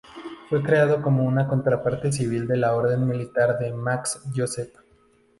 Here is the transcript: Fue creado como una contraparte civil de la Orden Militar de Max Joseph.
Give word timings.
Fue 0.49 0.63
creado 0.63 0.99
como 1.03 1.23
una 1.25 1.47
contraparte 1.47 2.11
civil 2.11 2.47
de 2.47 2.57
la 2.57 2.73
Orden 2.75 3.07
Militar 3.07 3.59
de 3.59 3.71
Max 3.71 4.23
Joseph. 4.35 4.73